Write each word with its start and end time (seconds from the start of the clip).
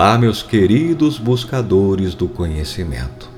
Olá, 0.00 0.16
meus 0.16 0.42
queridos 0.42 1.18
buscadores 1.18 2.14
do 2.14 2.26
conhecimento. 2.26 3.28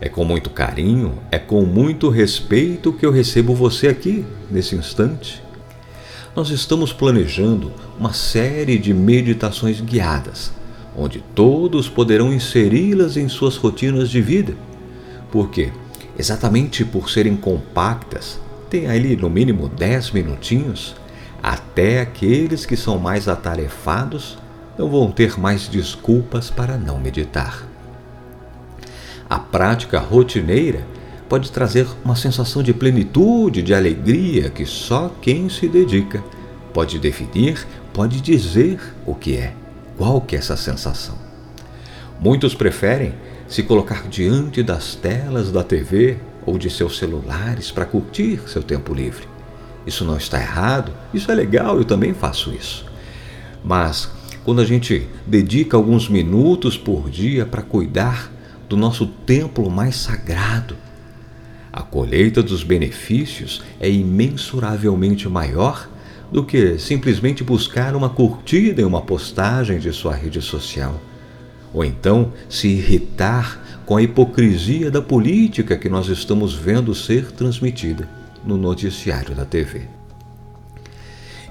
É 0.00 0.08
com 0.08 0.24
muito 0.24 0.50
carinho, 0.50 1.16
é 1.30 1.38
com 1.38 1.64
muito 1.64 2.08
respeito 2.08 2.92
que 2.92 3.06
eu 3.06 3.12
recebo 3.12 3.54
você 3.54 3.86
aqui 3.86 4.24
nesse 4.50 4.74
instante. 4.74 5.40
Nós 6.34 6.50
estamos 6.50 6.92
planejando 6.92 7.72
uma 7.96 8.12
série 8.12 8.76
de 8.76 8.92
meditações 8.92 9.80
guiadas, 9.80 10.52
onde 10.96 11.22
todos 11.36 11.88
poderão 11.88 12.32
inseri-las 12.32 13.16
em 13.16 13.28
suas 13.28 13.54
rotinas 13.56 14.10
de 14.10 14.20
vida. 14.20 14.56
Por 15.30 15.50
quê? 15.50 15.70
Exatamente 16.18 16.84
por 16.84 17.08
serem 17.08 17.36
compactas, 17.36 18.40
tem 18.68 18.88
ali 18.88 19.14
no 19.14 19.30
mínimo 19.30 19.68
10 19.68 20.10
minutinhos, 20.10 20.96
até 21.40 22.00
aqueles 22.00 22.66
que 22.66 22.76
são 22.76 22.98
mais 22.98 23.28
atarefados 23.28 24.42
não 24.78 24.88
vão 24.88 25.10
ter 25.10 25.38
mais 25.38 25.68
desculpas 25.68 26.50
para 26.50 26.76
não 26.76 26.98
meditar. 26.98 27.66
A 29.28 29.38
prática 29.38 29.98
rotineira 29.98 30.86
pode 31.28 31.50
trazer 31.50 31.86
uma 32.04 32.16
sensação 32.16 32.62
de 32.62 32.72
plenitude, 32.74 33.62
de 33.62 33.74
alegria 33.74 34.50
que 34.50 34.66
só 34.66 35.10
quem 35.20 35.48
se 35.48 35.68
dedica 35.68 36.22
pode 36.72 36.98
definir, 36.98 37.66
pode 37.92 38.20
dizer 38.20 38.80
o 39.06 39.14
que 39.14 39.36
é, 39.36 39.54
qual 39.96 40.20
que 40.20 40.36
é 40.36 40.38
essa 40.38 40.56
sensação. 40.56 41.16
Muitos 42.20 42.54
preferem 42.54 43.14
se 43.48 43.62
colocar 43.62 44.08
diante 44.08 44.62
das 44.62 44.94
telas 44.94 45.50
da 45.50 45.62
TV 45.62 46.18
ou 46.44 46.58
de 46.58 46.68
seus 46.68 46.98
celulares 46.98 47.70
para 47.70 47.84
curtir 47.84 48.40
seu 48.46 48.62
tempo 48.62 48.92
livre. 48.92 49.26
Isso 49.86 50.04
não 50.04 50.16
está 50.16 50.40
errado, 50.40 50.92
isso 51.12 51.30
é 51.30 51.34
legal, 51.34 51.76
eu 51.76 51.84
também 51.84 52.14
faço 52.14 52.52
isso. 52.52 52.84
Mas 53.62 54.10
quando 54.44 54.60
a 54.60 54.64
gente 54.64 55.08
dedica 55.26 55.76
alguns 55.76 56.08
minutos 56.08 56.76
por 56.76 57.08
dia 57.08 57.46
para 57.46 57.62
cuidar 57.62 58.30
do 58.68 58.76
nosso 58.76 59.06
templo 59.06 59.70
mais 59.70 59.96
sagrado, 59.96 60.76
a 61.72 61.82
colheita 61.82 62.42
dos 62.42 62.62
benefícios 62.62 63.62
é 63.80 63.90
imensuravelmente 63.90 65.28
maior 65.28 65.88
do 66.30 66.44
que 66.44 66.78
simplesmente 66.78 67.42
buscar 67.42 67.96
uma 67.96 68.10
curtida 68.10 68.82
em 68.82 68.84
uma 68.84 69.02
postagem 69.02 69.78
de 69.78 69.92
sua 69.92 70.14
rede 70.14 70.40
social, 70.42 71.00
ou 71.72 71.84
então 71.84 72.32
se 72.48 72.68
irritar 72.68 73.80
com 73.86 73.96
a 73.96 74.02
hipocrisia 74.02 74.90
da 74.90 75.02
política 75.02 75.76
que 75.76 75.88
nós 75.88 76.08
estamos 76.08 76.54
vendo 76.54 76.94
ser 76.94 77.32
transmitida 77.32 78.08
no 78.44 78.56
noticiário 78.56 79.34
da 79.34 79.44
TV. 79.44 80.03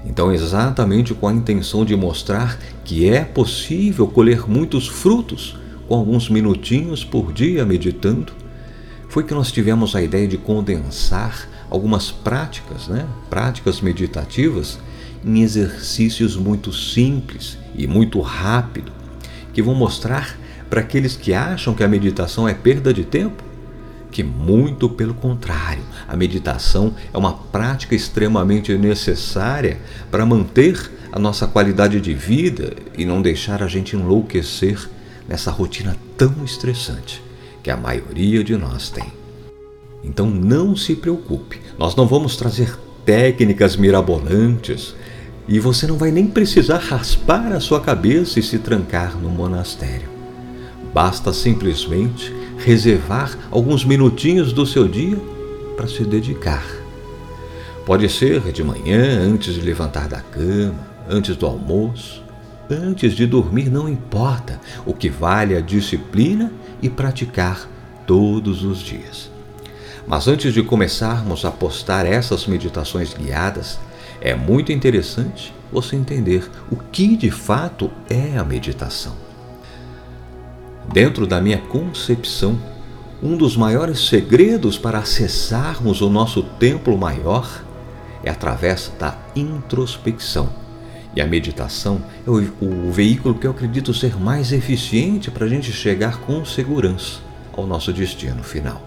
Então, 0.04 0.32
exatamente 0.32 1.14
com 1.14 1.26
a 1.26 1.32
intenção 1.32 1.84
de 1.84 1.96
mostrar 1.96 2.58
que 2.84 3.08
é 3.08 3.24
possível 3.24 4.06
colher 4.06 4.48
muitos 4.48 4.86
frutos 4.86 5.58
com 5.88 5.94
alguns 5.94 6.28
minutinhos 6.28 7.02
por 7.02 7.32
dia 7.32 7.64
meditando, 7.64 8.32
foi 9.08 9.24
que 9.24 9.34
nós 9.34 9.50
tivemos 9.50 9.94
a 9.94 10.02
ideia 10.02 10.26
de 10.26 10.36
condensar 10.36 11.48
algumas 11.70 12.10
práticas, 12.10 12.88
né? 12.88 13.06
práticas 13.30 13.80
meditativas, 13.80 14.78
em 15.24 15.40
exercícios 15.40 16.36
muito 16.36 16.72
simples 16.72 17.56
e 17.74 17.86
muito 17.86 18.20
rápido, 18.20 18.92
que 19.52 19.62
vão 19.62 19.74
mostrar 19.74 20.38
para 20.68 20.80
aqueles 20.80 21.16
que 21.16 21.32
acham 21.32 21.74
que 21.74 21.84
a 21.84 21.88
meditação 21.88 22.48
é 22.48 22.52
perda 22.52 22.92
de 22.92 23.04
tempo 23.04 23.53
que, 24.14 24.22
muito 24.22 24.88
pelo 24.88 25.12
contrário, 25.12 25.82
a 26.06 26.16
meditação 26.16 26.94
é 27.12 27.18
uma 27.18 27.32
prática 27.32 27.96
extremamente 27.96 28.72
necessária 28.78 29.80
para 30.08 30.24
manter 30.24 30.88
a 31.10 31.18
nossa 31.18 31.48
qualidade 31.48 32.00
de 32.00 32.14
vida 32.14 32.74
e 32.96 33.04
não 33.04 33.20
deixar 33.20 33.60
a 33.60 33.66
gente 33.66 33.96
enlouquecer 33.96 34.88
nessa 35.28 35.50
rotina 35.50 35.96
tão 36.16 36.44
estressante 36.44 37.20
que 37.60 37.72
a 37.72 37.76
maioria 37.76 38.44
de 38.44 38.56
nós 38.56 38.88
tem. 38.88 39.12
Então 40.04 40.30
não 40.30 40.76
se 40.76 40.94
preocupe, 40.94 41.60
nós 41.76 41.96
não 41.96 42.06
vamos 42.06 42.36
trazer 42.36 42.72
técnicas 43.04 43.74
mirabolantes 43.74 44.94
e 45.48 45.58
você 45.58 45.88
não 45.88 45.98
vai 45.98 46.12
nem 46.12 46.28
precisar 46.28 46.78
raspar 46.78 47.52
a 47.52 47.58
sua 47.58 47.80
cabeça 47.80 48.38
e 48.38 48.44
se 48.44 48.60
trancar 48.60 49.16
no 49.16 49.28
monastério. 49.28 50.08
Basta 50.94 51.32
simplesmente 51.32 52.43
reservar 52.64 53.38
alguns 53.50 53.84
minutinhos 53.84 54.52
do 54.52 54.66
seu 54.66 54.88
dia 54.88 55.16
para 55.76 55.86
se 55.86 56.04
dedicar. 56.04 56.64
Pode 57.84 58.08
ser 58.08 58.40
de 58.52 58.64
manhã, 58.64 59.20
antes 59.20 59.54
de 59.54 59.60
levantar 59.60 60.08
da 60.08 60.20
cama, 60.20 60.80
antes 61.08 61.36
do 61.36 61.44
almoço, 61.44 62.22
antes 62.70 63.12
de 63.12 63.26
dormir, 63.26 63.70
não 63.70 63.88
importa. 63.88 64.58
O 64.86 64.94
que 64.94 65.10
vale 65.10 65.54
é 65.54 65.58
a 65.58 65.60
disciplina 65.60 66.50
e 66.80 66.88
praticar 66.88 67.68
todos 68.06 68.64
os 68.64 68.78
dias. 68.78 69.30
Mas 70.06 70.28
antes 70.28 70.52
de 70.54 70.62
começarmos 70.62 71.44
a 71.44 71.50
postar 71.50 72.06
essas 72.06 72.46
meditações 72.46 73.12
guiadas, 73.12 73.78
é 74.20 74.34
muito 74.34 74.72
interessante 74.72 75.52
você 75.70 75.96
entender 75.96 76.50
o 76.70 76.76
que 76.76 77.16
de 77.16 77.30
fato 77.30 77.90
é 78.08 78.38
a 78.38 78.44
meditação. 78.44 79.23
Dentro 80.92 81.26
da 81.26 81.40
minha 81.40 81.58
concepção, 81.58 82.58
um 83.22 83.36
dos 83.36 83.56
maiores 83.56 84.06
segredos 84.08 84.76
para 84.76 84.98
acessarmos 84.98 86.00
o 86.00 86.10
nosso 86.10 86.42
templo 86.42 86.96
maior 86.98 87.64
é 88.22 88.30
através 88.30 88.92
da 88.98 89.16
introspecção. 89.34 90.48
E 91.16 91.20
a 91.20 91.26
meditação 91.26 92.02
é 92.26 92.30
o, 92.30 92.36
o 92.60 92.90
veículo 92.90 93.34
que 93.34 93.46
eu 93.46 93.52
acredito 93.52 93.94
ser 93.94 94.18
mais 94.18 94.52
eficiente 94.52 95.30
para 95.30 95.46
a 95.46 95.48
gente 95.48 95.72
chegar 95.72 96.20
com 96.20 96.44
segurança 96.44 97.20
ao 97.56 97.66
nosso 97.66 97.92
destino 97.92 98.42
final. 98.42 98.82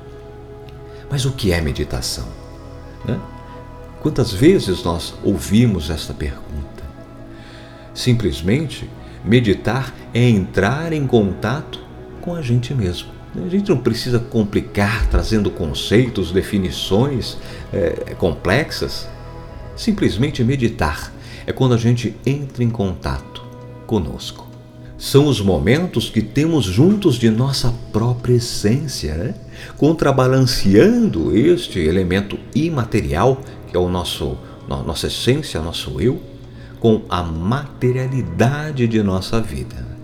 Mas 1.09 1.25
o 1.25 1.31
que 1.31 1.51
é 1.51 1.61
meditação? 1.61 2.27
Né? 3.05 3.17
Quantas 4.01 4.31
vezes 4.31 4.83
nós 4.83 5.15
ouvimos 5.23 5.89
esta 5.89 6.13
pergunta? 6.13 6.83
Simplesmente, 7.93 8.89
meditar 9.23 9.93
é 10.13 10.29
entrar 10.29 10.93
em 10.93 11.07
contato 11.07 11.86
com 12.27 12.35
a 12.35 12.41
gente 12.41 12.73
mesmo. 12.73 13.07
A 13.33 13.47
gente 13.47 13.69
não 13.69 13.77
precisa 13.77 14.19
complicar 14.19 15.07
trazendo 15.07 15.49
conceitos, 15.49 16.29
definições 16.29 17.37
é, 17.71 18.15
complexas. 18.15 19.07
Simplesmente 19.77 20.43
meditar 20.43 21.13
é 21.45 21.53
quando 21.53 21.73
a 21.73 21.77
gente 21.77 22.13
entra 22.25 22.65
em 22.65 22.69
contato 22.69 23.41
conosco. 23.85 24.45
São 24.97 25.27
os 25.27 25.39
momentos 25.39 26.09
que 26.09 26.21
temos 26.21 26.65
juntos 26.65 27.15
de 27.15 27.29
nossa 27.29 27.73
própria 27.93 28.33
essência, 28.33 29.13
né? 29.15 29.35
contrabalanceando 29.77 31.33
este 31.33 31.79
elemento 31.79 32.37
imaterial, 32.53 33.39
que 33.69 33.77
é 33.77 33.79
o 33.79 33.87
nosso, 33.87 34.37
nossa 34.67 35.07
essência, 35.07 35.61
nosso 35.61 36.01
eu, 36.01 36.21
com 36.81 37.03
a 37.07 37.23
materialidade 37.23 38.85
de 38.85 39.01
nossa 39.01 39.39
vida. 39.39 39.96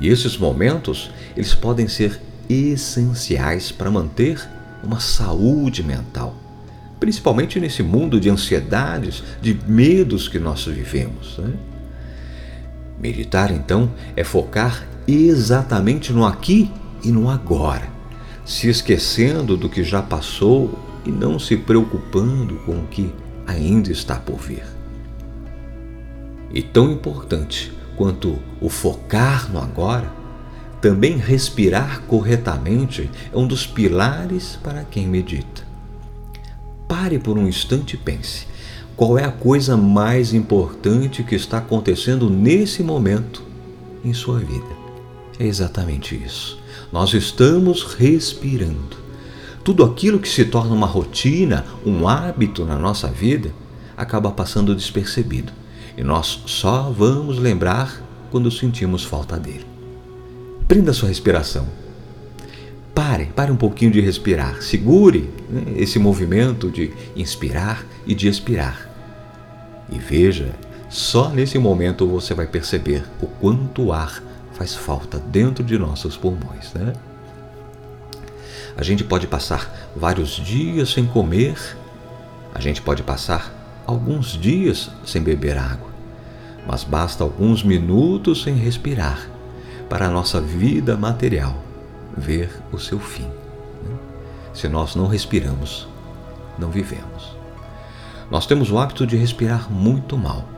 E 0.00 0.08
esses 0.08 0.36
momentos, 0.36 1.10
eles 1.36 1.54
podem 1.54 1.88
ser 1.88 2.20
essenciais 2.48 3.72
para 3.72 3.90
manter 3.90 4.40
uma 4.82 5.00
saúde 5.00 5.82
mental, 5.82 6.34
principalmente 6.98 7.60
nesse 7.60 7.82
mundo 7.82 8.20
de 8.20 8.28
ansiedades, 8.28 9.22
de 9.40 9.58
medos 9.66 10.28
que 10.28 10.38
nós 10.38 10.64
vivemos. 10.64 11.38
Né? 11.38 11.52
Meditar, 13.00 13.50
então, 13.50 13.90
é 14.16 14.24
focar 14.24 14.86
exatamente 15.06 16.12
no 16.12 16.24
aqui 16.24 16.70
e 17.02 17.10
no 17.10 17.28
agora, 17.28 17.88
se 18.44 18.68
esquecendo 18.68 19.56
do 19.56 19.68
que 19.68 19.82
já 19.82 20.02
passou 20.02 20.78
e 21.04 21.10
não 21.10 21.38
se 21.38 21.56
preocupando 21.56 22.56
com 22.66 22.78
o 22.78 22.86
que 22.86 23.12
ainda 23.46 23.90
está 23.90 24.16
por 24.16 24.38
vir. 24.38 24.64
E 26.52 26.62
tão 26.62 26.92
importante 26.92 27.72
quanto 27.96 28.38
o 28.60 28.68
focar 28.68 29.50
no 29.52 29.58
agora, 29.58 30.10
também 30.80 31.16
respirar 31.16 32.02
corretamente 32.02 33.08
é 33.32 33.36
um 33.36 33.46
dos 33.46 33.64
pilares 33.64 34.58
para 34.62 34.82
quem 34.82 35.06
medita. 35.06 35.62
Pare 36.88 37.18
por 37.18 37.38
um 37.38 37.46
instante 37.46 37.94
e 37.94 37.96
pense: 37.96 38.46
qual 38.96 39.16
é 39.16 39.24
a 39.24 39.30
coisa 39.30 39.76
mais 39.76 40.34
importante 40.34 41.22
que 41.22 41.36
está 41.36 41.58
acontecendo 41.58 42.28
nesse 42.28 42.82
momento 42.82 43.42
em 44.04 44.12
sua 44.12 44.40
vida? 44.40 44.82
É 45.38 45.46
exatamente 45.46 46.20
isso. 46.20 46.58
Nós 46.92 47.14
estamos 47.14 47.84
respirando. 47.84 49.00
Tudo 49.64 49.84
aquilo 49.84 50.18
que 50.18 50.28
se 50.28 50.44
torna 50.44 50.74
uma 50.74 50.88
rotina, 50.88 51.64
um 51.86 52.08
hábito 52.08 52.64
na 52.64 52.76
nossa 52.76 53.06
vida, 53.06 53.54
acaba 53.96 54.32
passando 54.32 54.74
despercebido 54.74 55.61
e 55.96 56.02
nós 56.02 56.42
só 56.46 56.90
vamos 56.90 57.38
lembrar 57.38 58.02
quando 58.30 58.50
sentimos 58.50 59.04
falta 59.04 59.38
dele. 59.38 59.66
Prenda 60.66 60.92
sua 60.92 61.08
respiração. 61.08 61.66
Pare, 62.94 63.26
pare 63.26 63.50
um 63.50 63.56
pouquinho 63.56 63.90
de 63.90 64.00
respirar. 64.00 64.62
Segure 64.62 65.30
né, 65.48 65.74
esse 65.76 65.98
movimento 65.98 66.70
de 66.70 66.92
inspirar 67.16 67.84
e 68.06 68.14
de 68.14 68.28
expirar. 68.28 68.88
E 69.90 69.98
veja 69.98 70.54
Só 70.92 71.30
nesse 71.30 71.58
momento 71.58 72.06
você 72.06 72.34
vai 72.34 72.46
perceber 72.46 73.02
o 73.22 73.26
quanto 73.26 73.84
o 73.84 73.92
ar 73.94 74.22
faz 74.52 74.74
falta 74.74 75.18
dentro 75.18 75.64
de 75.64 75.78
nossos 75.78 76.18
pulmões, 76.18 76.70
né? 76.74 76.92
A 78.76 78.82
gente 78.82 79.02
pode 79.02 79.26
passar 79.26 79.90
vários 79.96 80.32
dias 80.32 80.90
sem 80.90 81.06
comer, 81.06 81.56
a 82.54 82.60
gente 82.60 82.82
pode 82.82 83.02
passar 83.02 83.61
alguns 83.86 84.38
dias 84.38 84.90
sem 85.04 85.22
beber 85.22 85.58
água, 85.58 85.90
mas 86.66 86.84
basta 86.84 87.24
alguns 87.24 87.62
minutos 87.62 88.42
sem 88.42 88.54
respirar 88.54 89.28
para 89.88 90.06
a 90.06 90.10
nossa 90.10 90.40
vida 90.40 90.96
material 90.96 91.56
ver 92.16 92.50
o 92.72 92.78
seu 92.78 92.98
fim. 92.98 93.24
Né? 93.24 93.96
Se 94.54 94.68
nós 94.68 94.94
não 94.94 95.06
respiramos, 95.06 95.88
não 96.58 96.70
vivemos. 96.70 97.36
Nós 98.30 98.46
temos 98.46 98.70
o 98.70 98.78
hábito 98.78 99.06
de 99.06 99.16
respirar 99.16 99.70
muito 99.70 100.16
mal. 100.16 100.48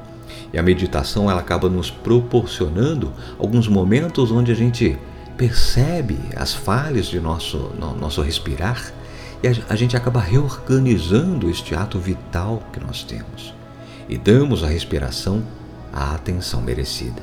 E 0.52 0.58
a 0.58 0.62
meditação 0.62 1.28
ela 1.28 1.40
acaba 1.40 1.68
nos 1.68 1.90
proporcionando 1.90 3.12
alguns 3.38 3.66
momentos 3.66 4.30
onde 4.30 4.52
a 4.52 4.54
gente 4.54 4.96
percebe 5.36 6.18
as 6.36 6.54
falhas 6.54 7.06
de 7.06 7.18
nosso, 7.18 7.72
no, 7.76 7.96
nosso 7.96 8.22
respirar 8.22 8.92
e 9.44 9.46
a, 9.46 9.76
gente 9.76 9.94
acaba 9.94 10.20
reorganizando 10.20 11.50
este 11.50 11.74
ato 11.74 11.98
vital 11.98 12.62
que 12.72 12.80
nós 12.80 13.02
temos 13.02 13.52
e 14.08 14.16
damos 14.16 14.64
à 14.64 14.68
respiração 14.68 15.42
a 15.92 16.14
atenção 16.14 16.62
merecida. 16.62 17.22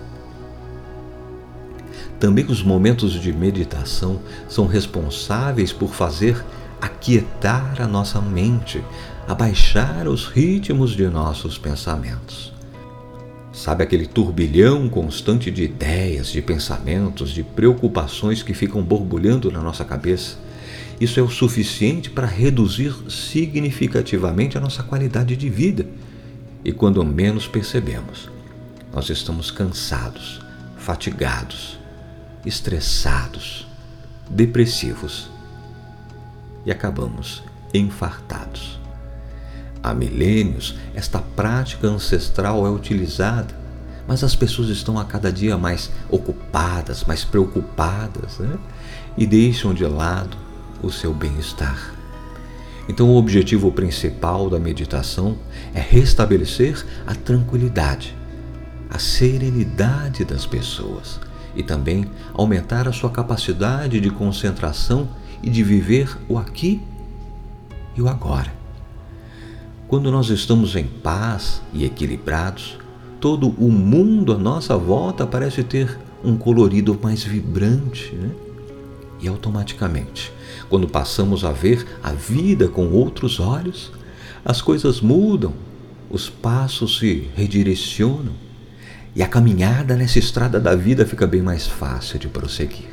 Também 2.20 2.46
os 2.46 2.62
momentos 2.62 3.14
de 3.14 3.34
meditação 3.34 4.22
são 4.48 4.68
responsáveis 4.68 5.74
por 5.74 5.96
fazer 5.96 6.46
aquietar 6.80 7.82
a 7.82 7.88
nossa 7.88 8.22
mente, 8.22 8.84
abaixar 9.28 10.08
os 10.08 10.28
ritmos 10.28 10.92
de 10.92 11.08
nossos 11.08 11.58
pensamentos. 11.58 12.54
Sabe 13.52 13.84
aquele 13.84 14.06
turbilhão 14.06 14.88
constante 14.88 15.50
de 15.50 15.64
ideias, 15.64 16.28
de 16.28 16.40
pensamentos, 16.40 17.32
de 17.32 17.42
preocupações 17.42 18.44
que 18.44 18.54
ficam 18.54 18.84
borbulhando 18.84 19.52
na 19.52 19.60
nossa 19.60 19.84
cabeça? 19.84 20.51
Isso 21.02 21.20
é 21.20 21.24
o 21.24 21.30
suficiente 21.30 22.12
para 22.12 22.28
reduzir 22.28 22.94
significativamente 23.10 24.56
a 24.56 24.62
nossa 24.62 24.84
qualidade 24.84 25.36
de 25.36 25.50
vida. 25.50 25.88
E 26.64 26.72
quando 26.72 27.04
menos 27.04 27.48
percebemos, 27.48 28.30
nós 28.94 29.10
estamos 29.10 29.50
cansados, 29.50 30.40
fatigados, 30.78 31.80
estressados, 32.46 33.68
depressivos 34.30 35.28
e 36.68 36.72
acabamos 36.72 37.42
infartados. 37.74 38.80
Há 39.82 39.96
milênios, 39.96 40.76
esta 40.94 41.18
prática 41.18 41.88
ancestral 41.88 42.64
é 42.68 42.70
utilizada, 42.70 43.60
mas 44.08 44.24
as 44.24 44.36
pessoas 44.36 44.70
estão 44.70 45.00
a 45.00 45.06
cada 45.06 45.32
dia 45.32 45.58
mais 45.58 45.90
ocupadas, 46.12 47.04
mais 47.06 47.24
preocupadas 47.24 48.38
né? 48.38 48.56
e 49.18 49.26
deixam 49.26 49.74
de 49.74 49.84
lado 49.84 50.51
o 50.82 50.92
seu 50.92 51.14
bem-estar. 51.14 51.94
Então, 52.88 53.10
o 53.10 53.16
objetivo 53.16 53.72
principal 53.72 54.50
da 54.50 54.60
meditação 54.60 55.38
é 55.74 55.80
restabelecer 55.80 56.86
a 57.06 57.16
tranquilidade, 57.16 58.16
a 58.90 59.00
serenidade 59.00 60.26
das 60.26 60.46
pessoas 60.46 61.20
e 61.56 61.64
também 61.64 62.06
aumentar 62.34 62.88
a 62.88 62.92
sua 62.92 63.10
capacidade 63.10 64.00
de 64.00 64.10
concentração 64.10 65.10
e 65.44 65.50
de 65.50 65.64
viver 65.64 66.18
o 66.28 66.38
aqui 66.38 66.82
e 67.96 68.02
o 68.02 68.08
agora. 68.08 68.54
Quando 69.88 70.12
nós 70.12 70.30
estamos 70.30 70.76
em 70.76 70.86
paz 70.86 71.62
e 71.74 71.84
equilibrados, 71.84 72.78
todo 73.20 73.50
o 73.50 73.70
mundo 73.70 74.34
à 74.34 74.38
nossa 74.38 74.78
volta 74.78 75.28
parece 75.28 75.64
ter 75.64 76.00
um 76.24 76.38
colorido 76.38 76.98
mais 77.02 77.24
vibrante. 77.24 78.16
Né? 78.16 78.30
E 79.22 79.28
automaticamente, 79.28 80.34
quando 80.70 80.88
passamos 80.88 81.46
a 81.46 81.52
ver 81.52 81.86
a 82.02 82.12
vida 82.12 82.68
com 82.68 82.88
outros 82.90 83.40
olhos, 83.40 83.92
as 84.44 84.62
coisas 84.62 85.00
mudam, 85.00 85.54
os 86.10 86.30
passos 86.30 86.98
se 86.98 87.30
redirecionam 87.36 88.34
e 89.16 89.22
a 89.22 89.28
caminhada 89.28 89.96
nessa 89.96 90.20
estrada 90.20 90.60
da 90.60 90.76
vida 90.76 91.06
fica 91.06 91.28
bem 91.28 91.42
mais 91.42 91.68
fácil 91.68 92.18
de 92.18 92.28
prosseguir. 92.28 92.90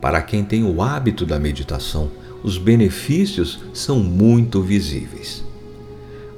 Para 0.00 0.22
quem 0.22 0.44
tem 0.44 0.62
o 0.62 0.80
hábito 0.80 1.26
da 1.26 1.38
meditação, 1.38 2.10
os 2.44 2.58
benefícios 2.58 3.58
são 3.72 3.98
muito 3.98 4.62
visíveis 4.62 5.46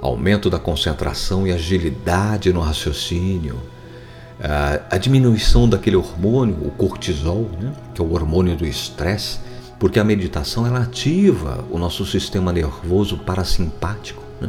aumento 0.00 0.49
da 0.49 0.58
concentração 0.58 1.46
e 1.46 1.52
agilidade 1.52 2.52
no 2.52 2.61
raciocínio, 2.61 3.61
a 4.88 4.96
diminuição 4.99 5.69
daquele 5.69 5.96
hormônio, 5.96 6.56
o 6.64 6.70
cortisol, 6.70 7.50
né, 7.61 7.73
que 7.94 8.00
é 8.00 8.05
o 8.05 8.12
hormônio 8.12 8.56
do 8.56 8.64
estresse, 8.64 9.40
porque 9.79 9.99
a 9.99 10.05
meditação 10.05 10.67
ela 10.67 10.81
ativa 10.81 11.64
o 11.70 11.79
nosso 11.79 12.05
sistema 12.06 12.52
nervoso 12.52 13.19
parasimpático. 13.19 14.23
Né? 14.40 14.49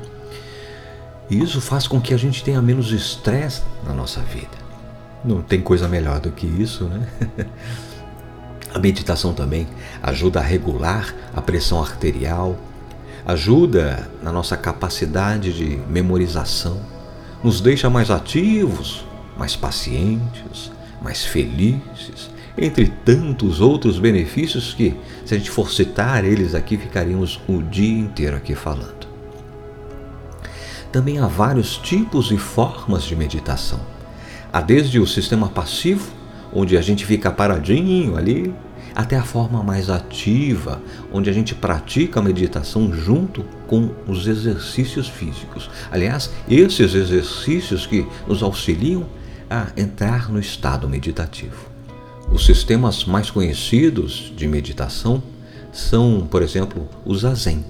E 1.29 1.41
isso 1.41 1.59
faz 1.59 1.87
com 1.87 1.99
que 1.99 2.13
a 2.13 2.17
gente 2.17 2.43
tenha 2.43 2.61
menos 2.61 2.91
estresse 2.91 3.63
na 3.85 3.93
nossa 3.93 4.21
vida. 4.21 4.69
Não 5.23 5.41
tem 5.41 5.61
coisa 5.61 5.87
melhor 5.87 6.19
do 6.19 6.31
que 6.31 6.47
isso, 6.47 6.85
né? 6.85 7.07
A 8.73 8.77
meditação 8.77 9.33
também 9.33 9.67
ajuda 10.01 10.39
a 10.39 10.43
regular 10.43 11.15
a 11.35 11.41
pressão 11.41 11.81
arterial, 11.81 12.55
ajuda 13.25 14.07
na 14.21 14.31
nossa 14.31 14.55
capacidade 14.55 15.51
de 15.51 15.81
memorização, 15.89 16.79
nos 17.43 17.61
deixa 17.61 17.89
mais 17.89 18.11
ativos, 18.11 19.03
mais 19.39 19.55
pacientes, 19.55 20.69
mais 21.01 21.23
felizes, 21.23 22.29
entre 22.57 22.87
tantos 23.05 23.61
outros 23.61 23.97
benefícios 23.97 24.73
que, 24.73 24.93
se 25.25 25.33
a 25.33 25.37
gente 25.37 25.49
for 25.49 25.71
citar 25.71 26.25
eles 26.25 26.53
aqui, 26.53 26.77
ficaríamos 26.77 27.39
o 27.47 27.63
dia 27.63 27.97
inteiro 27.97 28.35
aqui 28.35 28.53
falando. 28.53 29.07
Também 30.91 31.19
há 31.19 31.27
vários 31.27 31.77
tipos 31.77 32.31
e 32.31 32.37
formas 32.37 33.03
de 33.03 33.15
meditação. 33.15 33.79
Há 34.51 34.59
desde 34.59 34.99
o 34.99 35.07
sistema 35.07 35.47
passivo, 35.47 36.11
onde 36.51 36.75
a 36.75 36.81
gente 36.81 37.05
fica 37.05 37.31
paradinho 37.31 38.17
ali, 38.17 38.53
até 38.95 39.15
a 39.15 39.23
forma 39.23 39.63
mais 39.63 39.89
ativa, 39.89 40.81
onde 41.13 41.29
a 41.29 41.33
gente 41.33 41.55
pratica 41.55 42.19
a 42.19 42.23
meditação 42.23 42.91
junto 42.91 43.45
com 43.67 43.91
os 44.07 44.27
exercícios 44.27 45.07
físicos. 45.07 45.69
Aliás, 45.91 46.31
esses 46.49 46.93
exercícios 46.93 47.85
que 47.85 48.05
nos 48.27 48.43
auxiliam 48.43 49.05
a 49.49 49.67
entrar 49.75 50.29
no 50.29 50.39
estado 50.39 50.87
meditativo. 50.87 51.69
Os 52.31 52.45
sistemas 52.45 53.05
mais 53.05 53.31
conhecidos 53.31 54.31
de 54.35 54.47
meditação 54.47 55.23
são, 55.71 56.27
por 56.29 56.41
exemplo, 56.41 56.87
o 57.03 57.15
Zazen. 57.15 57.65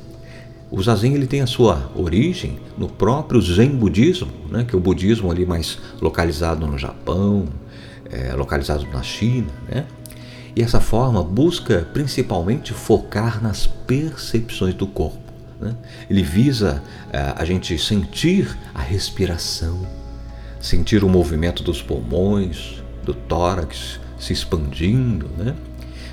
O 0.70 0.82
Zazen 0.84 1.16
ele 1.16 1.26
tem 1.26 1.42
a 1.42 1.48
sua 1.48 1.90
origem 1.96 2.60
no 2.78 2.88
próprio 2.88 3.42
Zen 3.42 3.70
budismo, 3.70 4.32
né, 4.50 4.66
que 4.68 4.76
é 4.76 4.78
o 4.78 4.82
budismo 4.82 5.32
ali 5.32 5.46
mais 5.46 5.80
localizado 6.02 6.68
no 6.68 6.78
Japão, 6.78 7.48
é, 8.12 8.34
localizado 8.34 8.86
na 8.92 9.02
China, 9.02 9.48
né? 9.68 9.86
E 10.56 10.62
essa 10.62 10.82
forma 10.82 11.24
busca 11.24 11.88
principalmente 11.94 12.74
focar 12.74 13.42
nas 13.42 13.66
percepções 13.66 14.74
do 14.74 14.88
corpo. 14.88 15.32
Né? 15.60 15.76
Ele 16.10 16.24
visa 16.24 16.82
uh, 17.08 17.34
a 17.36 17.46
gente 17.46 17.78
sentir 17.78 18.58
a 18.74 18.82
respiração, 18.82 19.88
sentir 20.60 21.04
o 21.04 21.10
movimento 21.10 21.64
dos 21.64 21.82
pulmões, 21.82 22.84
do 23.04 23.14
tórax 23.14 24.00
se 24.20 24.34
expandindo, 24.34 25.30
né? 25.38 25.56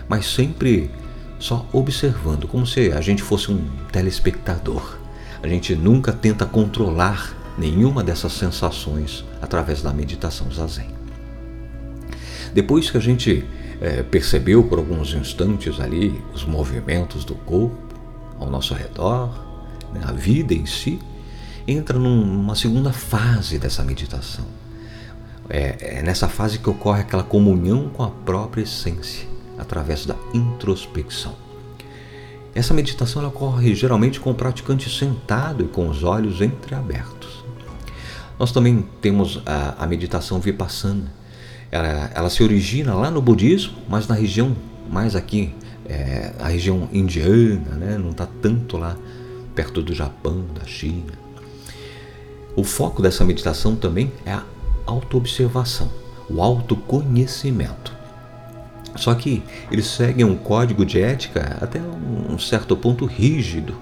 mas 0.09 0.27
sempre 0.27 0.91
só 1.39 1.67
observando, 1.73 2.47
como 2.47 2.67
se 2.67 2.93
a 2.93 3.01
gente 3.01 3.23
fosse 3.23 3.51
um 3.51 3.63
telespectador. 3.93 4.97
A 5.43 5.49
gente 5.49 5.75
nunca 5.75 6.13
tenta 6.13 6.47
controlar 6.47 7.37
nenhuma 7.59 8.03
dessas 8.03 8.33
sensações 8.33 9.25
através 9.41 9.83
da 9.83 9.93
meditação 9.93 10.51
zazen. 10.51 10.89
Depois 12.55 12.91
que 12.91 12.97
a 12.97 13.01
gente 13.01 13.45
é, 13.81 14.03
percebeu 14.03 14.65
por 14.65 14.79
alguns 14.79 15.13
instantes 15.15 15.79
ali 15.79 16.23
os 16.33 16.45
movimentos 16.45 17.25
do 17.25 17.35
corpo 17.35 17.77
ao 18.39 18.49
nosso 18.49 18.75
redor, 18.75 19.29
né, 19.93 20.01
a 20.05 20.13
vida 20.13 20.55
em 20.55 20.67
si, 20.67 20.99
entra 21.67 21.99
numa 21.99 22.55
segunda 22.55 22.93
fase 22.93 23.59
dessa 23.59 23.83
meditação. 23.83 24.45
É, 25.49 25.99
é 25.99 26.03
nessa 26.03 26.29
fase 26.29 26.59
que 26.59 26.69
ocorre 26.69 27.01
aquela 27.01 27.23
comunhão 27.23 27.89
com 27.89 28.03
a 28.03 28.11
própria 28.11 28.63
essência, 28.63 29.27
através 29.59 30.07
da 30.07 30.17
introspecção. 30.33 31.35
Essa 32.55 32.73
meditação 32.73 33.27
ocorre 33.27 33.75
geralmente 33.75 34.19
com 34.19 34.31
o 34.31 34.35
praticante 34.35 34.89
sentado 34.89 35.65
e 35.65 35.69
com 35.69 35.89
os 35.89 36.03
olhos 36.03 36.41
entreabertos. 36.41 37.45
Nós 38.39 38.53
também 38.53 38.87
temos 39.01 39.43
a, 39.45 39.85
a 39.85 39.87
meditação 39.87 40.41
vipassana, 40.41 41.13
ela, 41.71 42.11
ela 42.15 42.31
se 42.31 42.43
origina 42.43 42.95
lá 42.95 43.11
no 43.11 43.21
budismo, 43.21 43.77
mas 43.89 44.07
na 44.07 44.15
região 44.15 44.57
mais 44.91 45.17
aqui, 45.17 45.55
é, 45.85 46.33
a 46.39 46.49
região 46.49 46.89
indiana, 46.93 47.77
né? 47.77 47.99
não 47.99 48.11
está 48.11 48.27
tanto 48.41 48.77
lá 48.77 48.97
perto 49.55 49.83
do 49.83 49.95
Japão, 49.95 50.45
da 50.55 50.65
China. 50.65 51.26
O 52.57 52.65
foco 52.65 53.03
dessa 53.03 53.23
meditação 53.23 53.77
também 53.77 54.11
é 54.25 54.33
a 54.33 54.43
autoobservação, 54.87 55.91
o 56.27 56.41
autoconhecimento. 56.43 57.95
Só 58.97 59.15
que 59.15 59.43
eles 59.71 59.87
seguem 59.87 60.25
um 60.25 60.35
código 60.35 60.87
de 60.87 60.99
ética 60.99 61.59
até 61.61 61.79
um 61.79 62.39
certo 62.39 62.75
ponto 62.75 63.05
rígido. 63.05 63.75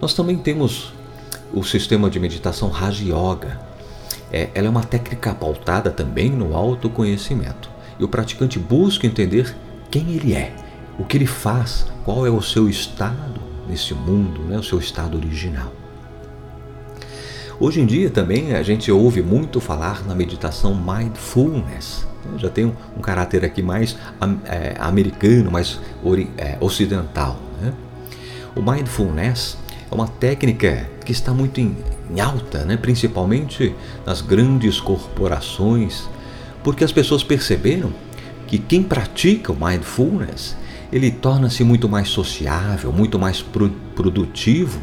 Nós 0.00 0.12
também 0.12 0.36
temos 0.36 0.92
o 1.54 1.62
sistema 1.62 2.10
de 2.10 2.18
meditação 2.18 2.68
Raja 2.68 3.04
Yoga. 3.04 3.60
É, 4.32 4.50
ela 4.54 4.66
é 4.66 4.70
uma 4.70 4.82
técnica 4.82 5.32
pautada 5.32 5.88
também 5.88 6.30
no 6.30 6.56
autoconhecimento. 6.56 7.70
E 7.96 8.02
o 8.02 8.08
praticante 8.08 8.58
busca 8.58 9.06
entender 9.06 9.54
quem 9.88 10.10
ele 10.14 10.34
é, 10.34 10.52
o 10.98 11.04
que 11.04 11.16
ele 11.16 11.26
faz, 11.26 11.86
qual 12.04 12.26
é 12.26 12.30
o 12.30 12.42
seu 12.42 12.68
estado 12.68 13.40
nesse 13.68 13.94
mundo, 13.94 14.40
né, 14.40 14.58
o 14.58 14.64
seu 14.64 14.80
estado 14.80 15.16
original. 15.16 15.81
Hoje 17.60 17.80
em 17.80 17.86
dia 17.86 18.10
também 18.10 18.54
a 18.54 18.62
gente 18.62 18.90
ouve 18.90 19.22
muito 19.22 19.60
falar 19.60 20.04
na 20.06 20.14
meditação 20.14 20.74
mindfulness. 20.74 22.06
Já 22.38 22.48
tem 22.48 22.64
um, 22.64 22.72
um 22.96 23.00
caráter 23.00 23.44
aqui 23.44 23.62
mais 23.62 23.96
é, 24.46 24.74
americano, 24.78 25.50
mais 25.50 25.80
ori, 26.02 26.30
é, 26.36 26.56
ocidental. 26.60 27.38
Né? 27.60 27.72
O 28.56 28.62
mindfulness 28.62 29.56
é 29.90 29.94
uma 29.94 30.08
técnica 30.08 30.88
que 31.04 31.12
está 31.12 31.32
muito 31.32 31.60
em, 31.60 31.76
em 32.10 32.20
alta, 32.20 32.64
né? 32.64 32.76
principalmente 32.76 33.74
nas 34.06 34.20
grandes 34.22 34.80
corporações, 34.80 36.08
porque 36.64 36.84
as 36.84 36.92
pessoas 36.92 37.22
perceberam 37.22 37.92
que 38.46 38.58
quem 38.58 38.82
pratica 38.82 39.52
o 39.52 39.56
mindfulness 39.56 40.56
ele 40.92 41.10
torna-se 41.10 41.64
muito 41.64 41.88
mais 41.88 42.08
sociável, 42.08 42.92
muito 42.92 43.18
mais 43.18 43.40
pro, 43.40 43.70
produtivo 43.94 44.80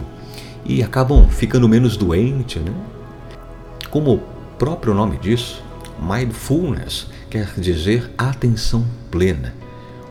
e 0.69 0.83
acabam 0.83 1.27
ficando 1.27 1.67
menos 1.67 1.97
doentes, 1.97 2.61
né? 2.61 2.71
Como 3.89 4.13
o 4.13 4.19
próprio 4.59 4.93
nome 4.93 5.17
diz, 5.17 5.63
mindfulness 5.99 7.07
quer 7.27 7.51
dizer 7.57 8.11
atenção 8.15 8.85
plena. 9.09 9.51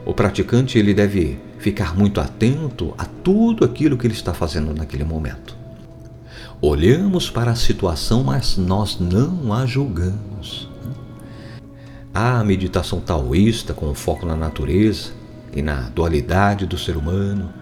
O 0.04 0.12
praticante 0.12 0.76
ele 0.76 0.92
deve 0.92 1.38
ficar 1.60 1.96
muito 1.96 2.20
atento 2.20 2.92
a 2.98 3.04
tudo 3.04 3.64
aquilo 3.64 3.96
que 3.96 4.04
ele 4.04 4.14
está 4.14 4.34
fazendo 4.34 4.74
naquele 4.74 5.04
momento. 5.04 5.56
Olhamos 6.60 7.30
para 7.30 7.52
a 7.52 7.56
situação, 7.56 8.24
mas 8.24 8.56
nós 8.56 8.98
não 8.98 9.52
a 9.52 9.64
julgamos. 9.64 10.68
A 12.12 12.42
meditação 12.42 12.98
taoísta 12.98 13.72
com 13.72 13.94
foco 13.94 14.26
na 14.26 14.34
natureza 14.34 15.10
e 15.54 15.62
na 15.62 15.82
dualidade 15.94 16.66
do 16.66 16.76
ser 16.76 16.96
humano. 16.96 17.52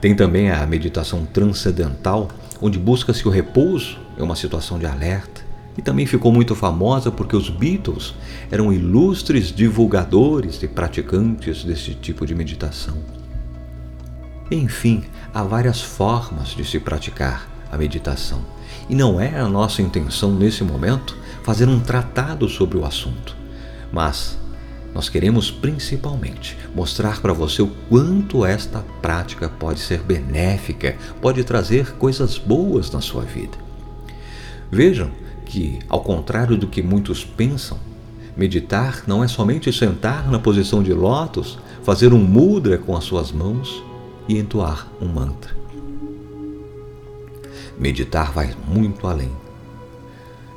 Tem 0.00 0.14
também 0.14 0.50
a 0.50 0.66
meditação 0.66 1.26
transcendental, 1.26 2.28
onde 2.60 2.78
busca-se 2.78 3.26
o 3.26 3.30
repouso 3.30 3.98
em 4.18 4.22
uma 4.22 4.36
situação 4.36 4.78
de 4.78 4.86
alerta. 4.86 5.44
E 5.76 5.82
também 5.82 6.06
ficou 6.06 6.32
muito 6.32 6.54
famosa 6.54 7.10
porque 7.10 7.36
os 7.36 7.50
Beatles 7.50 8.14
eram 8.50 8.72
ilustres 8.72 9.52
divulgadores 9.52 10.62
e 10.62 10.68
praticantes 10.68 11.64
desse 11.64 11.94
tipo 11.94 12.24
de 12.24 12.34
meditação. 12.34 12.96
Enfim, 14.50 15.04
há 15.34 15.42
várias 15.42 15.82
formas 15.82 16.48
de 16.50 16.64
se 16.64 16.78
praticar 16.78 17.48
a 17.70 17.76
meditação. 17.76 18.40
E 18.88 18.94
não 18.94 19.20
é 19.20 19.38
a 19.38 19.48
nossa 19.48 19.82
intenção 19.82 20.32
nesse 20.32 20.64
momento 20.64 21.16
fazer 21.42 21.68
um 21.68 21.80
tratado 21.80 22.48
sobre 22.48 22.78
o 22.78 22.84
assunto, 22.84 23.36
mas 23.92 24.38
nós 24.96 25.10
queremos 25.10 25.50
principalmente 25.50 26.56
mostrar 26.74 27.20
para 27.20 27.34
você 27.34 27.60
o 27.60 27.70
quanto 27.90 28.46
esta 28.46 28.82
prática 29.02 29.46
pode 29.46 29.78
ser 29.78 30.00
benéfica, 30.00 30.96
pode 31.20 31.44
trazer 31.44 31.92
coisas 31.96 32.38
boas 32.38 32.90
na 32.90 33.02
sua 33.02 33.20
vida. 33.20 33.58
Vejam 34.70 35.10
que, 35.44 35.80
ao 35.86 36.00
contrário 36.00 36.56
do 36.56 36.66
que 36.66 36.82
muitos 36.82 37.26
pensam, 37.26 37.78
meditar 38.34 39.02
não 39.06 39.22
é 39.22 39.28
somente 39.28 39.70
sentar 39.70 40.30
na 40.30 40.38
posição 40.38 40.82
de 40.82 40.94
lótus, 40.94 41.58
fazer 41.82 42.14
um 42.14 42.18
mudra 42.18 42.78
com 42.78 42.96
as 42.96 43.04
suas 43.04 43.30
mãos 43.30 43.84
e 44.26 44.38
entoar 44.38 44.88
um 44.98 45.08
mantra. 45.08 45.54
Meditar 47.78 48.32
vai 48.32 48.56
muito 48.66 49.06
além. 49.06 49.30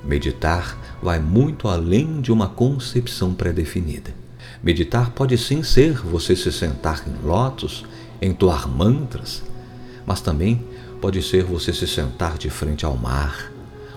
Meditar 0.02 0.78
vai 1.04 1.20
muito 1.20 1.68
além 1.68 2.22
de 2.22 2.32
uma 2.32 2.48
concepção 2.48 3.34
pré-definida. 3.34 4.29
Meditar 4.64 5.12
pode 5.12 5.38
sim 5.38 5.64
ser 5.64 5.94
você 5.94 6.36
se 6.36 6.52
sentar 6.52 7.04
em 7.08 7.26
lótus, 7.26 7.86
entoar 8.22 8.68
mantras, 8.68 9.44
mas 10.06 10.22
também 10.22 10.66
pode 11.02 11.22
ser 11.22 11.44
você 11.44 11.72
se 11.74 11.88
sentar 11.88 12.38
de 12.38 12.50
frente 12.50 12.86
ao 12.86 12.98
mar, 12.98 13.52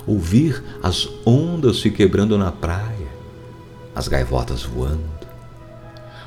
ouvir 0.07 0.63
as 0.83 1.09
ondas 1.27 1.81
se 1.81 1.91
quebrando 1.91 2.39
na 2.39 2.53
praia, 2.53 3.09
as 3.95 4.09
gaivotas 4.09 4.63
voando 4.63 5.23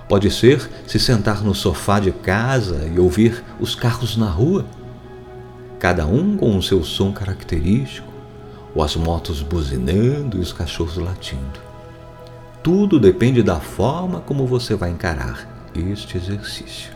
Pode 0.07 0.29
ser 0.29 0.69
se 0.85 0.99
sentar 0.99 1.43
no 1.43 1.55
sofá 1.55 1.99
de 1.99 2.11
casa 2.11 2.87
e 2.93 2.99
ouvir 2.99 3.43
os 3.59 3.73
carros 3.73 4.15
na 4.15 4.29
rua, 4.29 4.63
cada 5.79 6.05
um 6.05 6.37
com 6.37 6.55
o 6.55 6.61
seu 6.61 6.83
som 6.83 7.11
característico, 7.11 8.07
ou 8.75 8.83
as 8.83 8.95
motos 8.95 9.41
buzinando 9.41 10.37
e 10.37 10.41
os 10.41 10.53
cachorros 10.53 10.97
latindo. 10.97 11.64
Tudo 12.65 12.99
depende 12.99 13.43
da 13.43 13.59
forma 13.59 14.21
como 14.21 14.47
você 14.47 14.73
vai 14.73 14.89
encarar 14.89 15.47
este 15.75 16.17
exercício. 16.17 16.91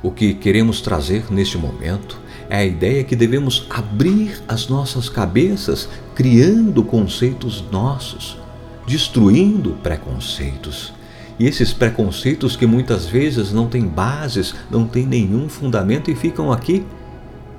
O 0.00 0.12
que 0.12 0.34
queremos 0.34 0.80
trazer 0.80 1.24
neste 1.32 1.58
momento 1.58 2.16
é 2.48 2.58
a 2.58 2.64
ideia 2.64 3.02
que 3.02 3.16
devemos 3.16 3.66
abrir 3.68 4.40
as 4.46 4.68
nossas 4.68 5.08
cabeças 5.08 5.88
criando 6.14 6.84
conceitos 6.84 7.64
nossos 7.72 8.38
destruindo 8.86 9.70
preconceitos. 9.82 10.92
E 11.36 11.44
esses 11.44 11.72
preconceitos 11.72 12.54
que 12.54 12.68
muitas 12.68 13.04
vezes 13.04 13.52
não 13.52 13.66
têm 13.66 13.84
bases, 13.84 14.54
não 14.70 14.86
têm 14.86 15.06
nenhum 15.06 15.48
fundamento 15.48 16.08
e 16.08 16.14
ficam 16.14 16.52
aqui 16.52 16.86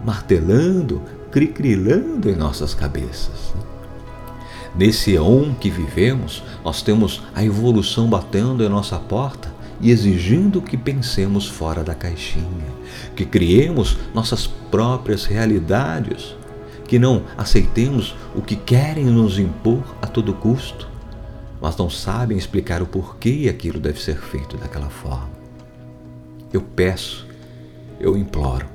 martelando, 0.06 1.02
cricrilando 1.30 2.30
em 2.30 2.36
nossas 2.38 2.74
cabeças. 2.74 3.54
Nesse 4.78 5.18
on 5.18 5.54
que 5.54 5.70
vivemos, 5.70 6.44
nós 6.64 6.82
temos 6.82 7.24
a 7.34 7.44
evolução 7.44 8.08
batendo 8.10 8.64
em 8.64 8.70
nossa 8.70 8.98
porta 8.98 9.54
e 9.80 9.92
exigindo 9.92 10.62
que 10.62 10.78
pensemos 10.78 11.48
fora 11.48 11.84
da 11.84 11.96
caixinha, 11.96 12.74
que 13.16 13.26
criemos 13.26 13.98
nossas 14.14 14.48
próprias 14.48 15.26
realidades, 15.26 16.36
que 16.88 17.00
não 17.00 17.24
aceitemos 17.38 18.16
o 18.36 18.42
que 18.42 18.56
querem 18.56 19.06
nos 19.06 19.40
impor 19.40 19.84
a 20.02 20.08
todo 20.08 20.34
custo 20.34 20.96
mas 21.66 21.76
não 21.78 21.90
sabem 21.90 22.38
explicar 22.38 22.82
o 22.84 22.86
porquê 22.86 23.48
aquilo 23.50 23.80
deve 23.80 24.00
ser 24.00 24.18
feito 24.18 24.56
daquela 24.56 24.88
forma. 24.88 25.32
Eu 26.54 26.62
peço, 26.62 27.26
eu 28.00 28.16
imploro, 28.16 28.68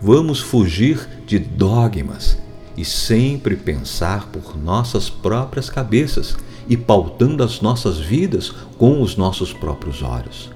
vamos 0.00 0.40
fugir 0.40 1.06
de 1.26 1.38
dogmas 1.38 2.38
e 2.76 2.84
sempre 2.84 3.56
pensar 3.56 4.28
por 4.28 4.56
nossas 4.56 5.10
próprias 5.10 5.68
cabeças 5.68 6.36
e 6.68 6.76
pautando 6.76 7.42
as 7.42 7.60
nossas 7.60 7.98
vidas 7.98 8.50
com 8.78 9.02
os 9.02 9.16
nossos 9.16 9.52
próprios 9.52 10.02
olhos, 10.02 10.50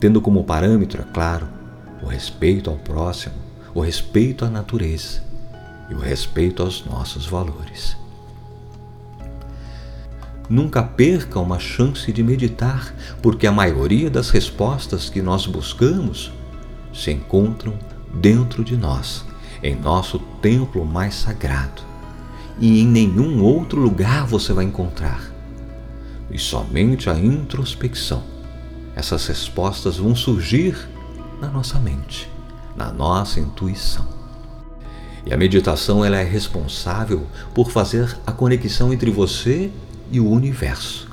tendo 0.00 0.20
como 0.20 0.44
parâmetro, 0.44 1.02
é 1.02 1.04
claro, 1.12 1.48
o 2.02 2.06
respeito 2.06 2.70
ao 2.70 2.76
próximo, 2.76 3.34
o 3.74 3.80
respeito 3.80 4.44
à 4.44 4.50
natureza 4.50 5.22
e 5.90 5.94
o 5.94 5.98
respeito 5.98 6.62
aos 6.62 6.84
nossos 6.84 7.26
valores. 7.26 7.96
Nunca 10.48 10.82
perca 10.82 11.38
uma 11.38 11.58
chance 11.58 12.10
de 12.10 12.22
meditar, 12.22 12.94
porque 13.20 13.46
a 13.46 13.52
maioria 13.52 14.08
das 14.08 14.30
respostas 14.30 15.10
que 15.10 15.20
nós 15.20 15.46
buscamos 15.46 16.32
se 16.92 17.12
encontram 17.12 17.78
dentro 18.14 18.64
de 18.64 18.74
nós, 18.74 19.26
em 19.62 19.74
nosso 19.74 20.18
templo 20.40 20.84
mais 20.84 21.14
sagrado. 21.14 21.82
E 22.60 22.80
em 22.80 22.86
nenhum 22.86 23.42
outro 23.42 23.80
lugar 23.80 24.26
você 24.26 24.52
vai 24.52 24.64
encontrar. 24.64 25.32
E 26.30 26.38
somente 26.38 27.08
a 27.08 27.18
introspecção. 27.18 28.22
Essas 28.94 29.26
respostas 29.26 29.96
vão 29.96 30.14
surgir 30.14 30.76
na 31.40 31.48
nossa 31.48 31.78
mente, 31.78 32.28
na 32.76 32.92
nossa 32.92 33.38
intuição. 33.38 34.06
E 35.24 35.32
a 35.32 35.36
meditação 35.36 36.04
ela 36.04 36.18
é 36.18 36.24
responsável 36.24 37.26
por 37.54 37.70
fazer 37.70 38.16
a 38.26 38.32
conexão 38.32 38.92
entre 38.92 39.10
você 39.10 39.70
e 40.10 40.18
o 40.18 40.28
universo. 40.28 41.08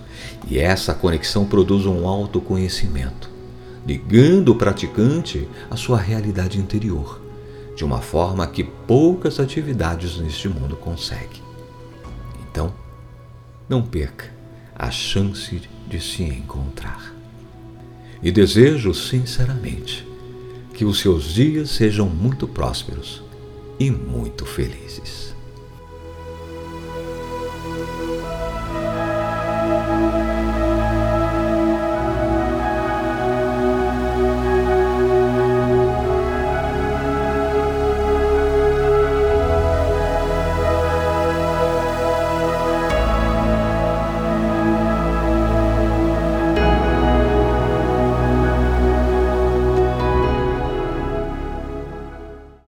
E 0.47 0.57
essa 0.57 0.93
conexão 0.93 1.45
produz 1.45 1.85
um 1.85 2.07
autoconhecimento, 2.07 3.29
ligando 3.85 4.49
o 4.49 4.55
praticante 4.55 5.47
à 5.69 5.75
sua 5.75 5.97
realidade 5.97 6.59
interior, 6.59 7.21
de 7.75 7.83
uma 7.83 8.01
forma 8.01 8.47
que 8.47 8.63
poucas 8.63 9.39
atividades 9.39 10.17
neste 10.17 10.47
mundo 10.47 10.75
conseguem. 10.75 11.43
Então, 12.41 12.73
não 13.67 13.81
perca 13.81 14.31
a 14.73 14.89
chance 14.89 15.61
de 15.87 15.99
se 15.99 16.23
encontrar. 16.23 17.13
E 18.23 18.31
desejo 18.31 18.93
sinceramente 18.93 20.07
que 20.73 20.85
os 20.85 20.99
seus 20.99 21.25
dias 21.25 21.69
sejam 21.69 22.07
muito 22.07 22.47
prósperos 22.47 23.21
e 23.79 23.91
muito 23.91 24.45
felizes. 24.45 25.34